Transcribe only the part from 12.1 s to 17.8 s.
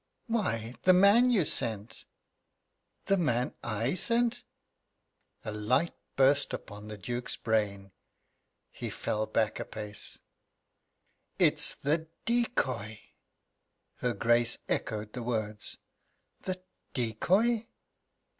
decoy!" Her Grace echoed the words: "The decoy?"